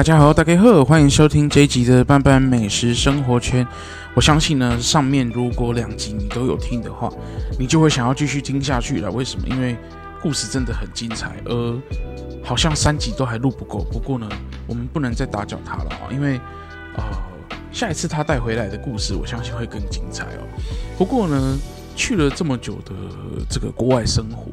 [0.00, 3.66] 大家好，大家好，欢迎收听这一集的班班美食生活圈。
[4.14, 7.12] 我相信呢，上面如果两集你都有听的话，
[7.58, 9.10] 你就会想要继续听下去了。
[9.10, 9.46] 为什么？
[9.46, 9.76] 因为
[10.22, 11.78] 故事真的很精彩，而
[12.42, 13.84] 好像三集都还录不够。
[13.92, 14.26] 不过呢，
[14.66, 16.40] 我们不能再打搅他了啊，因为
[16.96, 17.04] 呃，
[17.70, 20.48] 下一次他带回来的故事，我相信会更精彩哦。
[20.96, 21.58] 不过呢，
[21.94, 22.94] 去了这么久的
[23.50, 24.46] 这个国外生活，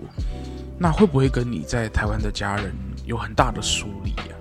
[0.77, 4.35] 那会不会跟你在台湾的家人有很大的疏离呀？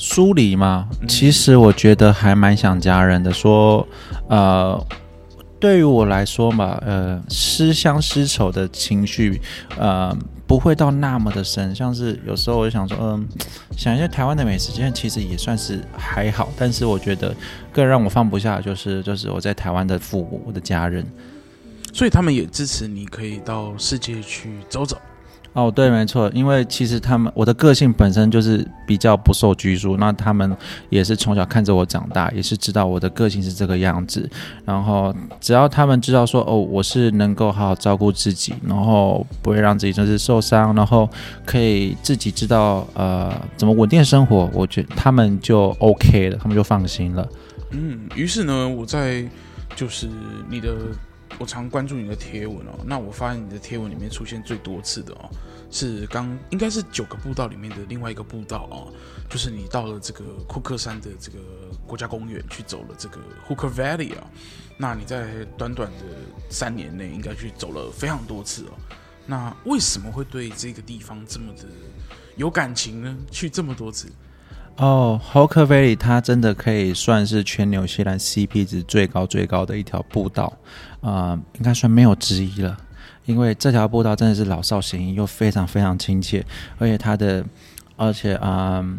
[0.00, 0.88] 疏离吗？
[1.06, 3.30] 其实我觉得还蛮想家人的。
[3.30, 3.86] 说，
[4.30, 4.86] 呃，
[5.60, 9.38] 对于我来说嘛，呃，思乡思愁的情绪，
[9.76, 11.74] 呃，不会到那么的深。
[11.74, 13.44] 像是有时候我就想说，嗯、呃，
[13.76, 16.48] 想一下台湾的美食，现在其实也算是还好。
[16.56, 17.36] 但是我觉得
[17.70, 21.06] 更让我放不下，就是就是我在台湾的父母，我的家人。
[21.92, 24.96] 所以他们也支持你可以到世界去走走。
[25.52, 30.56] 哦，对，没错，因为其实他们我的个性本身就是比较不受拘束，那他们
[30.90, 34.30] 也是从小看着我长大，也是知道我的个性是这个样子。
[34.64, 41.08] 然后只要他们知道说，哦，我是能够好好照顾自己，然后不会让自己就是受伤，然后
[41.44, 47.28] 可以自己知道呃怎么稳定生活，我觉得他们就 OK 了，他们就放心了。
[47.72, 49.24] 嗯，于是呢，我在
[49.74, 50.08] 就是
[50.48, 50.68] 你的。
[51.40, 55.30] 我常关注你的贴文哦，那我发现你的贴文里面出现最多次的哦，
[55.70, 58.92] 是刚应该是九个步道里面的另外一个步道哦，
[59.26, 61.38] 就是你到了这个库克山的这个
[61.86, 63.18] 国家公园去走了这个
[63.48, 64.30] Hooker Valley 啊，
[64.76, 66.04] 那你在短短的
[66.50, 68.76] 三年内应该去走了非常多次哦，
[69.24, 71.64] 那为什么会对这个地方这么的
[72.36, 73.16] 有感情呢？
[73.30, 74.12] 去这么多次？
[74.80, 80.50] 哦，Hooker Valley 它真的可以算是全纽西兰 CP 值最高最高的一条步道，
[81.02, 82.74] 啊、应该算没有之一了。
[83.26, 86.42] 因为这条步道真的是老少咸宜，又非常非常亲切，
[86.78, 87.44] 而且它的，
[87.96, 88.98] 而且啊、呃，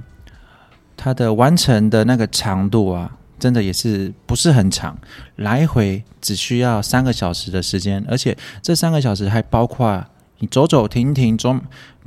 [0.96, 4.96] 它的完成的那个长度啊，真的也是不是很长，
[5.38, 10.06] 来回只需要三个小时的时间，而且这三个小时还包括
[10.38, 11.60] 你走走停停中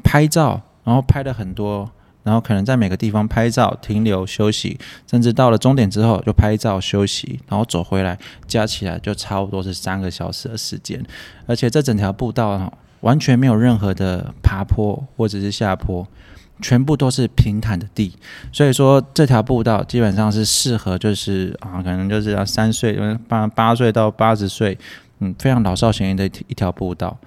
[0.05, 1.91] 拍照，然后拍了很多。
[2.25, 4.77] 然后可能在每个地方拍照、停留、休息，
[5.09, 11.05] 甚至到了终点之后就拍照休息，然后走回来，加起来就差不多是三个小时的时间。
[11.47, 16.09] 而且这整条步道完全没有任何的爬坡或者是下坡，
[16.63, 18.15] 全部都是平坦的地。
[18.51, 22.99] 所以说这条步道基本上是适合就是啊，可能就是要三岁、
[23.29, 24.79] 八八岁到八十岁，
[25.19, 27.19] 嗯，非常老少咸宜的一条步道。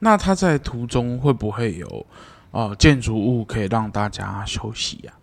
[0.00, 2.06] 那它在途中会不会有？
[2.52, 5.18] 哦，建筑物可以让大家休息呀、啊。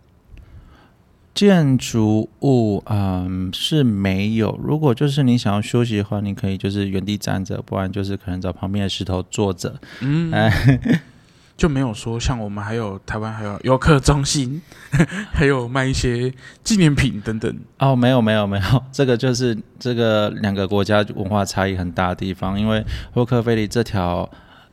[1.33, 4.59] 建筑物，嗯，是没有。
[4.63, 9.75] 如果就是你想要休息的话，你可以就是原地站着，不然就是可能找旁边的石头坐着。
[9.99, 10.99] 嗯，哎，
[11.55, 14.59] 就没有说像我们还有台湾还有游客中心，
[15.31, 16.33] 还有卖一些
[16.63, 17.55] 纪念品等等。
[17.77, 22.83] 哦，没有没有没有，这个就是这个两个国家文化差异很大的地方，因为
[23.13, 24.27] 霍克菲利这条。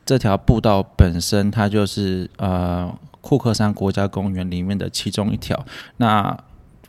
[0.05, 5.65] 这条步道本身，它就是呃库克山国家公园里面的其中一条。
[5.97, 6.37] 那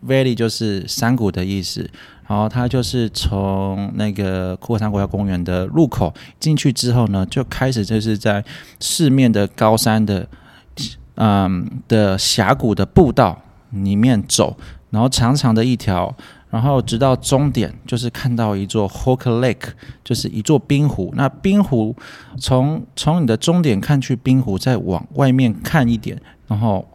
[0.07, 1.89] Valley 就是山谷的意思，
[2.29, 8.45] 然后它就是从那个库克山国家公园的入口进去之后呢，就开始就是在
[8.79, 10.29] 四面的高山的
[11.15, 13.41] 嗯的峡谷的步道
[13.71, 14.57] 里面走，
[14.91, 16.15] 然后长长的一条。
[16.57, 19.73] 然后直到终点，就是看到一座 Hooker Lake，
[20.03, 21.13] 就是一座冰湖。
[21.15, 21.95] 那冰湖
[22.39, 26.89] 从从你的终点看去，冰湖再往外面看一点，然后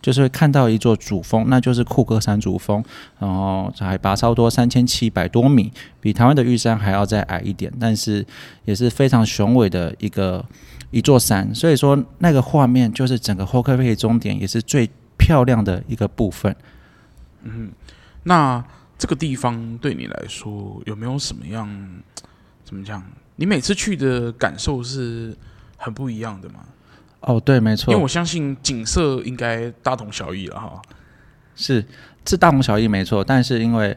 [0.00, 2.84] 就是会看到一座主峰，那就是库克山主峰。
[3.18, 8.24] 然后海拔超多三千七百多米，比台湾的玉山还要再矮一点，但是
[8.64, 10.44] 也是非常雄伟的一个
[10.92, 11.52] 一座山。
[11.52, 16.54] 所以说那个画面就是整个 Hooker Lake 终点也是最漂亮的一个部分。
[17.42, 17.72] 嗯，
[18.22, 18.62] 那。
[19.00, 21.66] 这个地方对你来说有没有什么样？
[22.62, 23.02] 怎么讲？
[23.36, 25.34] 你每次去的感受是
[25.78, 26.60] 很不一样的吗？
[27.20, 27.90] 哦，对，没错。
[27.90, 30.82] 因为我相信景色应该大同小异了哈。
[31.56, 31.82] 是，
[32.26, 33.24] 是大同小异，没错。
[33.24, 33.96] 但是因为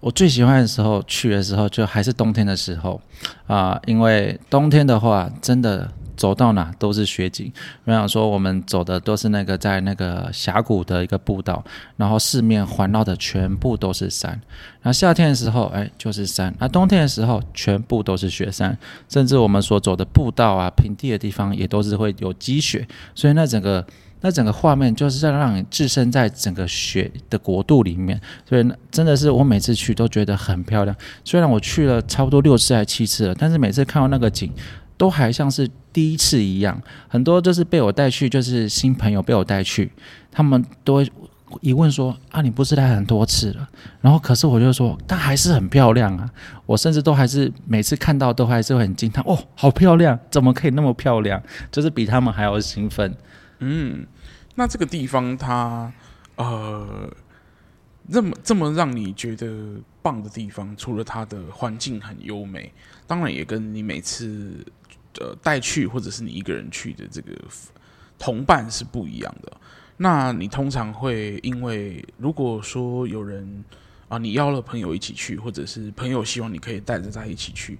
[0.00, 2.98] 我最喜欢的时候去的时候，就还是冬天的时候
[3.46, 5.92] 啊，呃，因为冬天的话，真的。
[6.20, 7.50] 走到哪都是雪景。
[7.84, 11.64] 我想说，我们走的都是那个在那个峡谷的一个步道，
[11.96, 14.38] 然后四面环绕的全部都是山。
[14.82, 18.76] 那夏天的时候，哎，就是山；那冬天的时候，全部都是雪山。
[19.08, 22.86] 甚至我们所走的步道啊，平地的地方也都是会有积雪。
[23.14, 23.82] 所以那整个
[24.20, 28.20] 那整个画面，就是在让你置身在整个雪的国度里面。
[28.46, 30.94] 所以真的是我每次去都觉得很漂亮。
[31.24, 34.52] 虽然我去了差不多六次还七次了，但是每次看到那个景，
[34.98, 39.90] 都还像是第一次一样，很多就是被我带去，就是新朋友被我带去，
[40.30, 41.12] 他们都会
[41.60, 43.68] 疑问说啊，你不是来很多次了？
[44.00, 46.30] 然后可是我就说，但还是很漂亮啊！
[46.64, 51.42] 我甚至都还是每次看到都还是会很惊叹哦，好漂亮，怎么可以那么漂亮？
[51.72, 53.12] 就是比他们还要兴奋。
[53.58, 54.06] 嗯，
[54.54, 55.92] 那这个地方它
[56.36, 57.12] 呃，
[58.08, 62.72] 这么这么让你觉得棒的地方，除了它的环境很优美，
[63.08, 64.64] 当然也跟你每次
[65.20, 67.32] 呃带去或者是你一个人去的这个
[68.18, 69.52] 同伴是不一样的。
[69.96, 73.64] 那你通常会因为如果说有人
[74.08, 77.78] 啊，你邀了朋友一起去，或者是朋友希望你可以带着他一起去，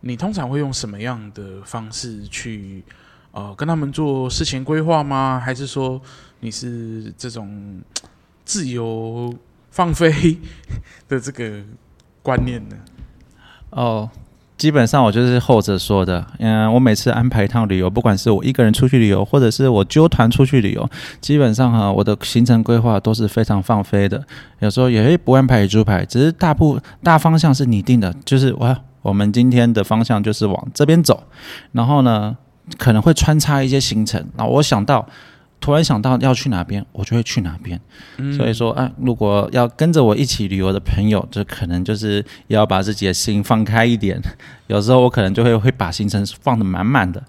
[0.00, 2.82] 你通常会用什么样的方式去
[3.32, 5.42] 呃跟他们做事前规划吗？
[5.44, 6.00] 还是说
[6.40, 7.82] 你是这种
[8.44, 9.34] 自由
[9.70, 10.38] 放飞
[11.08, 11.62] 的这个
[12.22, 12.76] 观念呢？
[13.70, 14.10] 哦。
[14.56, 20.88] 基本上我就是后者说的，嗯，我每次安排一趟旅游，不管是我一个人出去旅游，或者是我揪团出去旅游，
[21.20, 24.24] 基本上哈，我的行程规划都是非常放飞的，
[24.60, 31.22] 有时候也会不按牌理出牌，只是大部大方向是拟定的，就是我我们今天的方向就是往这边走，
[31.72, 32.36] 然后呢，
[32.78, 35.06] 可能会穿插一些行程，那我想到。
[35.66, 37.80] 突然想到要去哪边，我就会去哪边。
[38.18, 44.16] 嗯、所以说，啊，如果要跟着我一起旅游的朋友，就可能就是要把自己的心放开一点。
[44.68, 47.20] 有时候我可能就会会把行程放得满满的，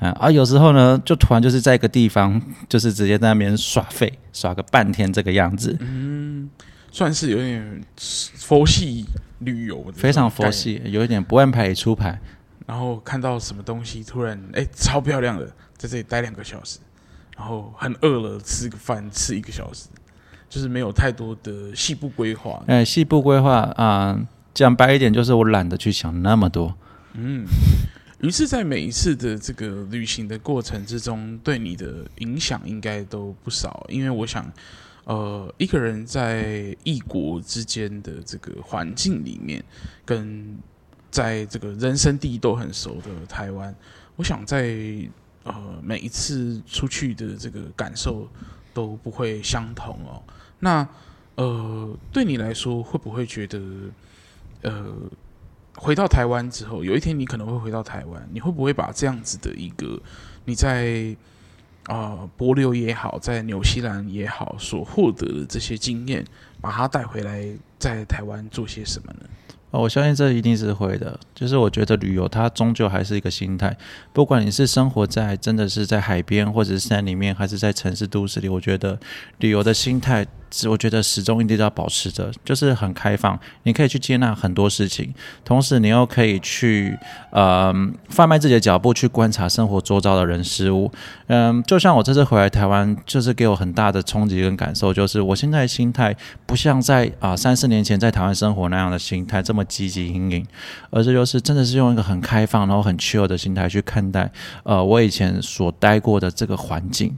[0.00, 2.38] 啊，而有时候呢，就突然就是在一个地方，
[2.68, 5.74] 就是直接在那边耍废，耍个半天这个样子。
[5.80, 6.50] 嗯，
[6.92, 9.06] 算是有点佛系
[9.38, 12.20] 旅游，非常佛系，有一点不按牌理出牌。
[12.66, 15.46] 然后看到什么东西，突然哎，超漂亮的，
[15.78, 16.80] 在这里待两个小时。
[17.38, 19.86] 然后很饿了，吃个饭，吃一个小时，
[20.48, 22.60] 就是没有太多的细部规划。
[22.66, 24.20] 哎，细部规划啊，
[24.52, 26.76] 讲白一点，就是我懒得去想那么多。
[27.12, 27.46] 嗯，
[28.20, 33.86] 于是，在每一次的这个旅行的过程之中，对你的影响应该都不少。
[33.88, 34.52] 因为我想，
[35.04, 39.62] 呃，一个人在异国之间的这个环境里面，
[40.04, 40.58] 跟
[41.08, 43.72] 在这个人生地都很熟的台湾，
[44.16, 45.08] 我想在。
[45.48, 48.28] 呃，每一次出去的这个感受
[48.72, 50.22] 都不会相同哦。
[50.60, 50.86] 那
[51.36, 53.60] 呃，对你来说，会不会觉得
[54.62, 54.94] 呃，
[55.76, 60.00] 回到台湾之后，有一天你可能会回到台湾，你会不会把这样子的一个
[60.44, 61.16] 你在
[61.84, 66.24] 啊帛琉也好，在纽西兰也好所获得的这些经验，
[66.60, 67.48] 把它带回来，
[67.78, 69.20] 在台湾做些什么呢？
[69.70, 71.18] 哦，我相信这一定是会的。
[71.34, 73.76] 就是我觉得旅游它终究还是一个心态，
[74.12, 78.98] 不管你是生活在真的是在海边，或者是山里面，还是在城市都市里，我觉得
[79.38, 80.26] 旅游的心态。
[80.50, 85.12] 是，我觉得始终一定要保持着，就是很开放，你可以去接纳很多事情，
[85.44, 86.98] 同时你又可以去，
[87.30, 87.74] 呃，
[88.08, 90.90] 贩卖自己的脚步去观察生活周遭的人事物。
[91.26, 96.16] 嗯、就像我这次回来台湾，就是给我很大的冲击跟感受，就是我现在心态
[96.46, 100.46] 不像在啊、三四年前在台湾生活那样的心态这么积极营营，
[100.90, 104.30] 而是就是真的是用一个很开放，然后很 chill 的心态去看待，
[104.62, 107.16] 呃，我以前所待过的这个环境。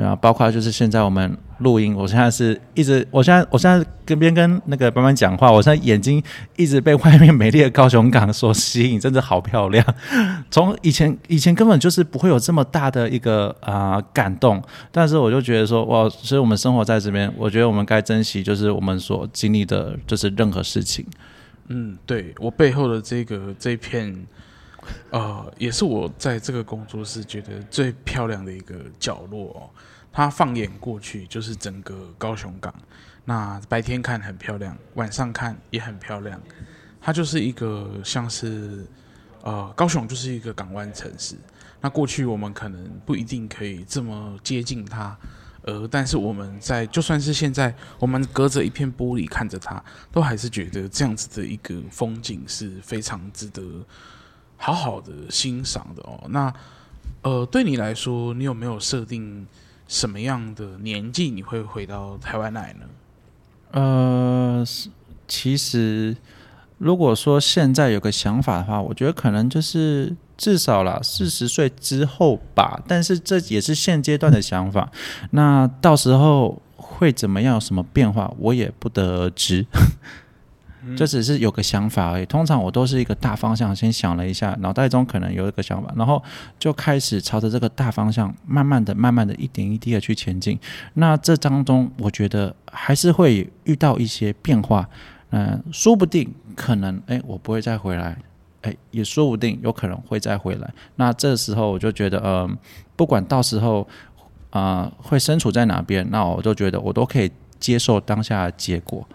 [0.00, 6.22] 然后包括就是现在我们录音，我现在是一直，我现在我现在跟边跟那个班班讲话，我现在眼睛
[6.56, 9.84] 一直被外面美丽的高雄港所吸引，真的好漂亮。
[10.50, 21.04] 从以前以前根本就是不会有这么大的一个啊、感动，但是我就觉得说哇，所以我们生活在这边，我觉得我们该珍惜，就是我们所经历的，就是任何事情。
[21.68, 24.26] 嗯，对，我背后的这个这片。
[25.10, 29.62] 呃，也是我在这个工作室觉得最漂亮的一个角落哦。
[30.12, 32.74] 它放眼过去就是整个高雄港，
[33.24, 36.40] 那白天看很漂亮，晚上看也很漂亮。
[37.00, 38.86] 它就是一个像是
[39.42, 41.36] 呃，高雄就是一个港湾城市。
[41.80, 45.16] 那过去我们可能不一定可以这么接近它，
[45.62, 53.62] 呃，但是我们在就算是现在，我们隔着一片玻璃看着它，都还是觉得这样子的一个风景是非常值得。
[54.62, 56.52] 好好的欣赏的哦，那
[57.22, 59.46] 呃，对你来说，你有没有设定
[59.90, 62.86] 什么样的年纪你会回到台湾来呢？
[63.72, 64.64] 呃，
[65.26, 66.16] 其实
[66.78, 74.92] 如果说现在有个想法的话，我觉得可能就是至少啦四十岁之后吧，但是这也是现阶段的想法。
[75.32, 79.66] 那到时候会怎么样，有什么变化，我也不得而知。
[80.96, 82.26] 这只是有个想法而已。
[82.26, 86.22] 通常我都是一个大方向，先想了一下，脑袋中可能有一个想法，然后
[86.58, 90.58] 就开始朝着这个大方向，慢慢的、慢慢的一点一滴的去前进。
[90.94, 94.88] 那这当中，我觉得还是会遇到一些变化。
[95.30, 98.16] 嗯、呃，说不定可能，哎，我不会再回来，
[98.62, 100.72] 哎，也说不定有可能会再回来。
[100.96, 102.58] 那这时候我就觉得，嗯、呃，
[102.96, 103.86] 不管到时候
[104.50, 107.30] 啊、呃、会身处在哪边，那我就觉得我都可以。
[107.60, 109.06] 接受当下的结果。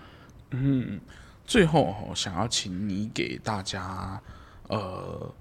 [0.51, 0.99] 嗯，
[1.45, 4.19] 最后想要请你给大家，
[4.67, 5.33] 呃，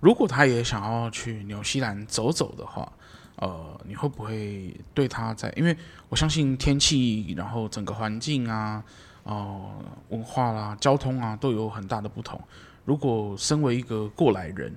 [0.00, 2.90] 如果他也想要去纽西兰走走的话，
[3.36, 5.52] 呃，你会不会对他在？
[5.56, 5.76] 因为
[6.08, 8.82] 我相信天气，然后整个环境啊，
[9.24, 12.40] 哦、呃，文化啦、交通啊，都有很大的不同。
[12.84, 14.74] 如果身为一个过来人，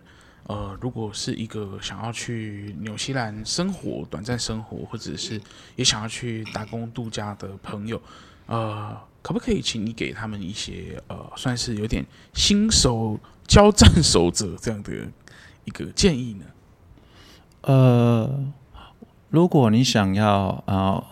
[0.47, 5.41] 呃，如果是一个想要去纽西兰生活、短暂生活，或者是
[5.77, 8.01] 也想要去打工度假的朋友，
[8.47, 14.91] 呃，可不可以请你给他们一些呃，算是有点新手交战守则这样的
[15.65, 16.45] 一个建议呢？
[17.61, 18.45] 呃，
[19.31, 21.03] 如果你想要啊。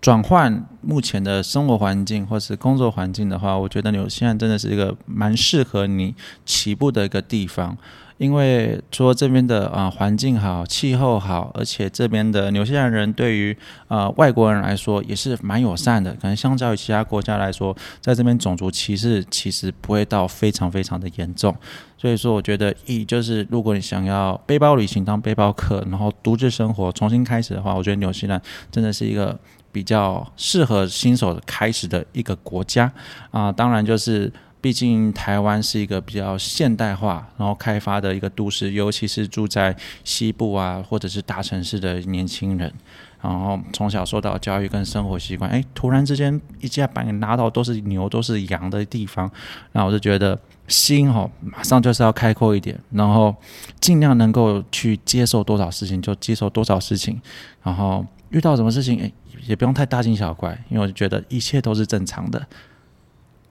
[0.00, 6.14] 转换目前的生活环境或是工作环境的话，我觉得纽西兰真的是一个蛮适合你
[6.44, 7.74] 起步的一个地方，
[8.16, 13.56] 因为说这边的啊、环境好，气候好，而且这边的纽西兰人对于
[13.88, 21.54] 啊、外国人来说也是蛮友善的，可能相较于其他国家来说，在这边种族歧视其实不会到非常非常的严重，
[21.96, 28.40] 所以说我觉得一就是如果你想要背包旅行当背包客，然后独自生活重新开始的话，我觉得纽西兰
[28.70, 29.38] 真的是一个。
[29.74, 32.88] 比较适合新手开始的一个国家
[33.32, 34.32] 啊，当然就是，
[34.64, 42.72] 毕竟台湾是一个比较现代化然后开发的一个都市，尤其是住在西部啊或者是大城市的年轻人，
[43.20, 49.30] 然后从小受到教育跟生活习惯，哎，突然之间一下把你拉到都是牛都是羊的地方，
[49.72, 53.36] 那我就觉得心哦马上就是要开阔一点，然后
[53.82, 57.20] 尽量能够去接受多少事情就接受多少事情，
[57.62, 59.12] 然后遇到什么事情哎。
[59.46, 62.46] 也不用太大惊小怪，因为我就觉得一切都是正常的。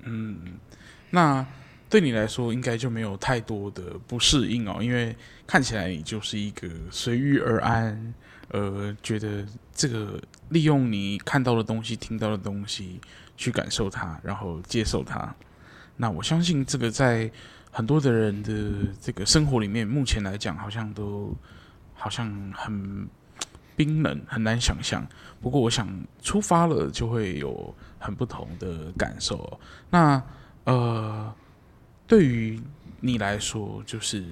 [0.05, 0.39] 嗯，
[1.15, 1.46] 那
[1.88, 5.15] 对你来说应该就没有太多的不适应哦，因为
[5.46, 8.13] 看起来你就是一个随遇而安，
[8.48, 13.00] 呃，觉得这个利用你看到的东西、听到的东西
[13.38, 15.32] 去感受它，然后接受它。
[15.96, 17.29] 那我相信这个在
[17.70, 21.38] 很多的人的这个生活里面，目前来讲好像都
[21.93, 23.08] 好像很。
[23.75, 25.03] 冰冷很难想象，
[25.41, 25.89] 不过我想
[26.22, 29.60] 出发了就会有很不同的感受。
[29.89, 30.22] 那
[30.65, 31.34] 呃，
[32.08, 32.60] 对于
[33.01, 34.24] 你来说，就是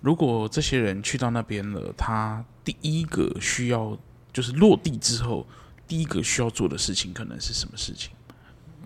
[0.00, 3.96] 如果这些人去到那边了，他第一个需要
[4.32, 5.46] 就是落地之后，
[5.86, 8.10] 第一个需要做的事情可能是什么事情？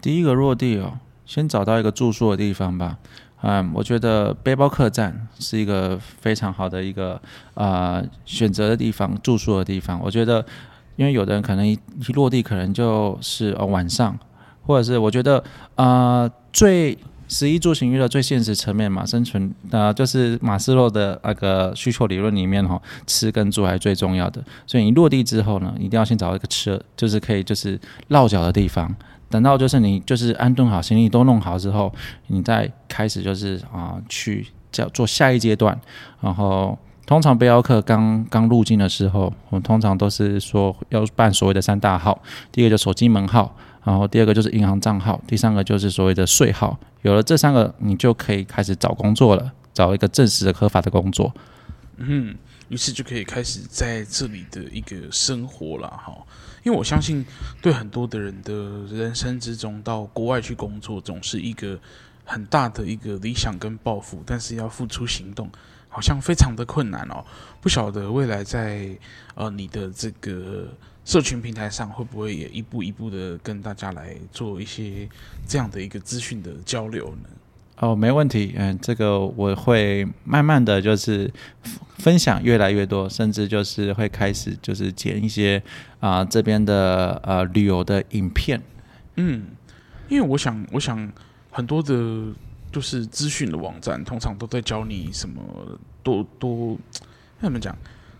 [0.03, 2.99] 第一个落地哦，先找到一个住宿的地方吧。
[3.43, 7.21] 嗯，我觉得背包客栈是一个非常好的一个
[7.55, 10.01] 啊、选择的地方，住宿的地方。
[10.03, 10.45] 我觉得，
[10.97, 11.79] 因为有的人可能一
[12.15, 14.19] 落地可能就是哦晚上，
[14.67, 15.39] 或者是我觉得
[15.75, 24.43] 啊、呃、最十一住行娱乐最现实层面嘛，生存啊、呃、就是马斯洛的那个需求理论里面哈，吃跟住还是最重要的。
[24.67, 28.95] 所以你落地之后呢，一定要先找一个吃，就是可以就是落脚的地方。
[29.29, 31.93] 等到就是你就是安顿好行李都弄好之后，
[32.29, 35.77] 你再开始就是啊去叫做下一阶段。
[36.21, 43.53] 然后通常背包客刚刚入境的时候，我们通常都是说要办所谓的三大号，第一个就手机门号，
[43.87, 46.77] 然后第二个就是银行账号，第三个就是所谓的税号。
[47.03, 51.33] 有了这三个，你就可以开始找工作了，找一个正式的合法的工作。
[51.99, 52.37] 嗯。
[52.69, 56.13] 于是就可以开始在这里的一个生活了哈，
[56.65, 57.25] 因为我相信，
[57.63, 58.53] 对很多的人的
[58.91, 61.79] 人生之中，到国外去工作总是一个
[62.25, 65.49] 很大的一个理想跟抱负，但是要付出行动，
[65.97, 67.25] 好像非常的困难哦。
[67.63, 68.91] 不晓得未来在
[69.35, 70.69] 呃你的这个
[71.07, 75.09] 社群平台上，会不会也一步一步的跟大家来做一些
[75.49, 77.31] 这样的一个资讯的交流呢？
[77.79, 81.33] 哦，没问题，嗯，这个我会慢慢的就是
[81.97, 85.63] 分享越来越多，甚至就是会开始就是剪一些
[85.99, 88.61] 啊、呃、这边的呃旅游的影片，
[89.17, 89.47] 嗯，
[90.11, 91.11] 因为我想，我想
[91.51, 91.95] 很多的，
[92.77, 95.41] 就是资讯的网站通常都在教你什么
[96.03, 96.77] 多多，
[97.41, 97.75] 怎么讲？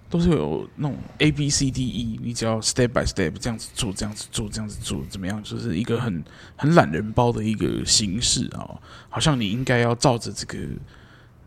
[0.09, 5.43] 都是有那种 A B C D E，你只要 step by step 这样子做，这样子做，这样子做，怎么样？
[5.43, 6.25] 就是一个很
[6.57, 10.59] 很懒人包的一个形式啊、好像你应该要照着这个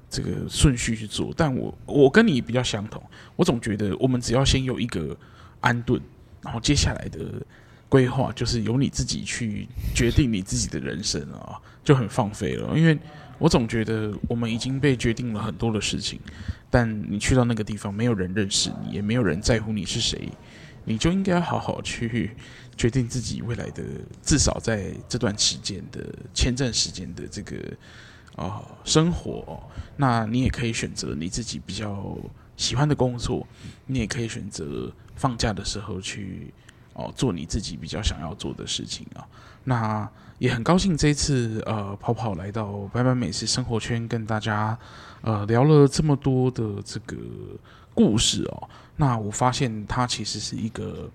[0.07, 1.33] 这个顺序去做。
[1.35, 3.01] 但我我跟你比较相同，
[3.35, 5.17] 我总觉得我们只要先有一个
[5.61, 5.99] 安顿，
[6.43, 7.43] 然后接下来的
[7.87, 12.97] 规划就是由你自己去决定你自己的人生啊、就很放飞了，因为。
[13.41, 16.19] 我总觉得我们已经被决定了很多的事情，
[16.69, 20.27] 但你去到那个地方，没有人认识你，也没有人在乎你是谁，
[20.83, 22.31] 你就应该好好去
[22.75, 23.81] 决定自己未来的，
[24.21, 27.55] 至少在这段时间的签证时间的这个
[28.35, 29.63] 啊、生活。
[29.95, 32.17] 那你也可以选择你自己比较
[32.57, 33.47] 喜欢的工作，
[33.85, 36.53] 你也可以选择放假的时候去
[36.99, 39.25] 哦，做你自己比较想要做的事情啊。
[39.63, 44.77] 那也很高兴这一次呃跑跑来到白白美食生活圈，跟大家
[45.21, 47.15] 呃聊了这么多的这个
[47.93, 48.69] 故事哦。
[48.95, 51.09] 那我发现他其实是一个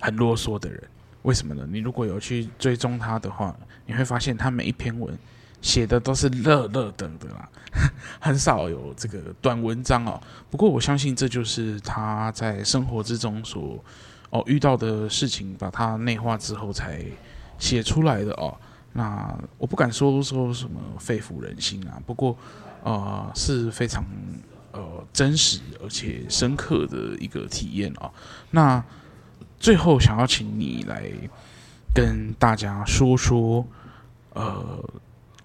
[0.00, 0.82] 很啰嗦的人，
[1.22, 1.66] 为什么呢？
[1.70, 3.54] 你如果有去追踪他的话，
[3.86, 5.16] 你会发现他每一篇文
[5.62, 7.48] 写的都是乐乐等的啦，
[8.20, 10.20] 很少有这个短文章哦。
[10.50, 13.82] 不过我相信这就是他在生活之中所
[14.34, 17.02] 哦遇到的事情，把它内化之后才。
[17.56, 18.52] 写出来的哦，
[18.92, 22.36] 那我不敢说说什么肺腑人心啊，不过
[22.82, 24.04] 呃是非常
[24.72, 28.10] 呃真实而且深刻的一个体验、哦。
[28.50, 28.84] 那
[29.60, 31.08] 最后想要请你来
[31.94, 33.64] 跟大家说说，
[34.32, 34.84] 呃，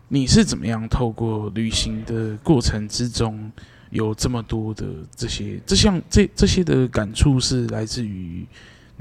[0.08, 3.52] 你是怎么样透过旅行的过程之中，
[3.92, 4.84] 有这么多的
[5.16, 8.46] 这些这项这这些的感触是来自于？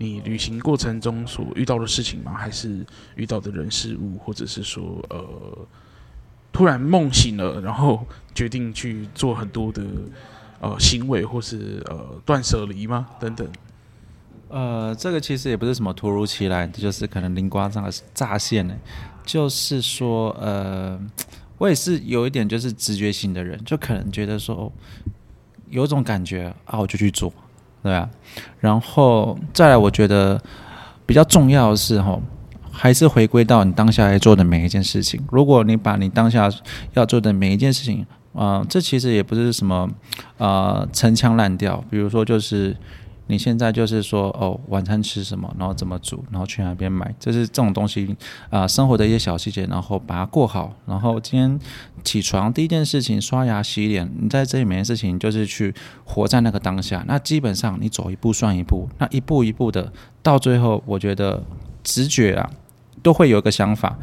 [0.00, 2.32] 你旅行过程中所遇到的事情吗？
[2.32, 2.86] 还是
[3.16, 5.28] 遇到的人事物，或者是说，呃，
[6.52, 9.82] 突然梦醒了，然后决定去做很多的
[10.60, 13.08] 呃行为，或是呃断舍离吗？
[13.18, 13.48] 等等。
[14.50, 18.76] 呃，这个其实也不是什么突如其来，就是可能灵光乍乍现呢。
[19.26, 20.96] 就是说，呃，
[21.58, 24.72] 我也是有一点就是直觉型的人，就可能觉得说
[25.68, 27.32] 有种感觉啊，我就去做。
[27.82, 28.08] 对啊，
[28.61, 30.40] 然后再来，我觉得
[31.06, 32.23] 比较重要的是吼，
[32.70, 35.20] 还是回归到你当下要做的每一件事情。
[35.30, 36.50] 如果你把你当下
[36.94, 39.88] 要做的每一件事情，啊、这其实也不是什么
[40.38, 42.76] 啊陈腔滥调，比如说就是。
[43.28, 48.16] 你现在就是说哦，晚餐吃什么，然后怎么煮，然后去哪边买，这是这种东西
[48.50, 50.74] 啊、生活的一些小细节，然后把它过好。
[50.87, 51.61] 然后今天
[52.02, 55.74] 起床第一件事情刷牙洗脸，你在这里每件事情就是去
[56.05, 57.05] 活在那个当下。
[57.07, 61.44] 那基本上你走一步算一步，那一步一步的到最后，我觉得
[61.85, 62.50] 直觉啊
[63.02, 63.98] 都会有一个想法，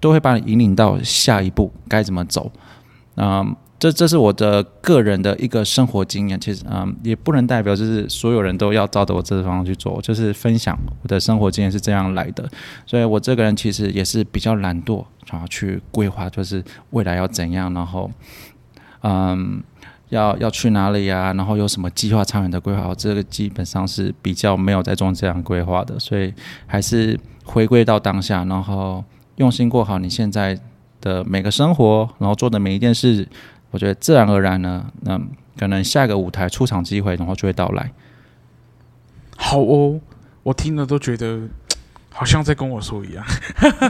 [0.00, 2.50] 都会把你引领到下一步该怎么走。
[3.16, 12.46] 嗯、这这是我的个人的一个生活经验，其实嗯，也不能代表就是所有人都要照着我这个方向去做，就是分享我的生活经验是这样来的。
[12.84, 18.10] 所以我这个人其实也是比较懒惰，然后去规划，就是未来要怎样，然后
[19.02, 19.62] 嗯，
[20.10, 26.34] 要要去哪里呀，然后有什么计划、长远的规划，我这个基本上是比较没有在做这样规划的，所以
[26.66, 29.02] 还是回归到当下，然后
[29.36, 30.60] 用心过好你现在
[31.00, 33.26] 的每个生活，然后做的每一件事。
[33.70, 35.20] 我觉得自然而然呢，那
[35.58, 37.92] 可能下一个舞台出场机会，然后就会到来。
[39.36, 40.00] 好哦，
[40.42, 41.48] 我听了都觉得
[42.12, 43.24] 好像在跟我说一样。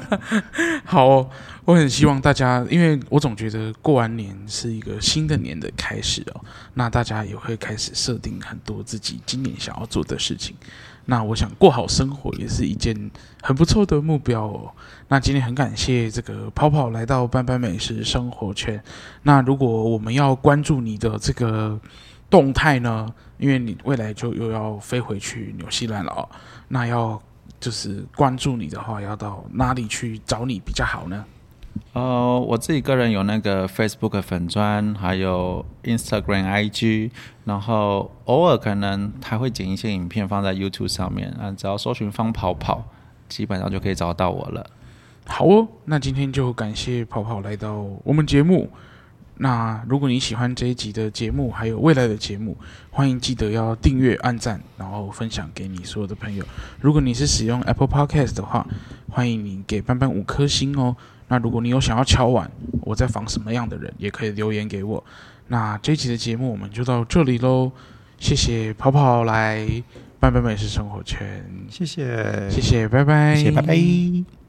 [0.85, 1.31] 好哦，
[1.65, 6.41] 我很希望大家，因为我总觉得过完年是一个新的年的开始哦，
[6.75, 10.55] 那大家也会开始设定很多自己今年想要做的事情。
[11.11, 13.11] 那我想过好生活也是一件
[13.43, 14.71] 很不错的目标哦。
[15.09, 18.81] 那今天很感谢这个跑跑来到班班美食生活圈。
[19.25, 21.79] 那如果我们要关注你的这个
[22.31, 23.13] 动态呢？
[23.39, 26.29] 因为你未来就又要飞回去纽西兰了哦。
[26.69, 27.21] 那要
[27.59, 31.25] 就是关注你的话，要到哪里去找你比较好呢？
[31.93, 37.11] 呃，我自己个人有那个 Facebook 粉专，还有 Instagram IG，
[37.45, 42.85] 然后偶尔可能还会剪一些影片放在 YouTube 上面啊，只要搜寻方跑跑，
[43.29, 44.65] 基本上就可以找到我了。
[45.27, 48.71] 好哦，那今天就感谢跑跑来到我们节目。
[49.43, 52.57] 那如果你喜欢这一集的节目，还有未来的节目，
[52.91, 56.45] 欢迎记得要订阅、按赞，然后分享给你所有的朋友。
[56.79, 58.67] 如果你是使用 Apple Podcast 的话，
[59.09, 60.95] 欢迎你给班班五颗星哦。
[61.31, 62.51] 那如果你有想要敲碗，
[62.83, 65.03] 我在防什么样的人，也可以留言给我。
[65.47, 67.71] 那这一期的节目我们就到这里喽，
[68.19, 69.65] 谢谢跑跑来
[70.19, 74.40] 拜拜美食生活圈，谢谢，谢谢，拜拜，谢谢，拜拜。